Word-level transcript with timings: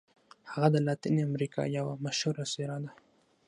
هغه 0.51 0.67
د 0.73 0.77
لاتیني 0.87 1.21
امریکا 1.29 1.61
یوه 1.77 1.93
مشهوره 2.05 2.43
څیره 2.53 2.77
ده. 2.83 2.91